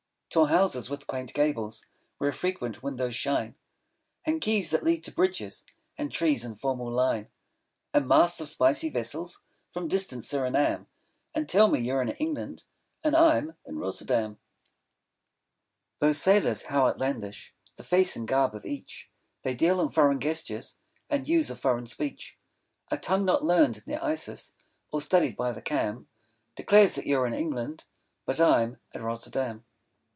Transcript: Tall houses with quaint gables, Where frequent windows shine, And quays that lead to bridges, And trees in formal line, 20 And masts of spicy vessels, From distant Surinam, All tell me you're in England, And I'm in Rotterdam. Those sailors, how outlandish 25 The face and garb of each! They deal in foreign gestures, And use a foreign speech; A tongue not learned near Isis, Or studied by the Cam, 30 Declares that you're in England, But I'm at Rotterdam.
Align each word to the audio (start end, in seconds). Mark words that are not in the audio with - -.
Tall 0.33 0.45
houses 0.45 0.89
with 0.89 1.07
quaint 1.07 1.33
gables, 1.33 1.87
Where 2.17 2.31
frequent 2.31 2.81
windows 2.81 3.13
shine, 3.13 3.55
And 4.23 4.39
quays 4.41 4.69
that 4.71 4.81
lead 4.81 5.03
to 5.03 5.11
bridges, 5.11 5.65
And 5.97 6.09
trees 6.09 6.45
in 6.45 6.55
formal 6.55 6.89
line, 6.89 7.23
20 7.91 7.91
And 7.95 8.07
masts 8.07 8.39
of 8.39 8.47
spicy 8.47 8.89
vessels, 8.89 9.43
From 9.71 9.89
distant 9.89 10.23
Surinam, 10.23 10.87
All 11.35 11.43
tell 11.43 11.67
me 11.67 11.81
you're 11.81 12.01
in 12.01 12.07
England, 12.11 12.63
And 13.03 13.13
I'm 13.13 13.57
in 13.65 13.77
Rotterdam. 13.77 14.39
Those 15.99 16.21
sailors, 16.21 16.61
how 16.67 16.87
outlandish 16.87 17.53
25 17.75 17.75
The 17.75 17.83
face 17.83 18.15
and 18.15 18.25
garb 18.25 18.55
of 18.55 18.65
each! 18.65 19.09
They 19.41 19.53
deal 19.53 19.81
in 19.81 19.89
foreign 19.89 20.21
gestures, 20.21 20.77
And 21.09 21.27
use 21.27 21.49
a 21.49 21.57
foreign 21.57 21.87
speech; 21.87 22.37
A 22.89 22.97
tongue 22.97 23.25
not 23.25 23.43
learned 23.43 23.85
near 23.85 23.99
Isis, 24.01 24.53
Or 24.91 25.01
studied 25.01 25.35
by 25.35 25.51
the 25.51 25.61
Cam, 25.61 26.05
30 26.55 26.55
Declares 26.55 26.95
that 26.95 27.05
you're 27.05 27.27
in 27.27 27.33
England, 27.33 27.83
But 28.25 28.39
I'm 28.39 28.77
at 28.93 29.01
Rotterdam. 29.01 29.65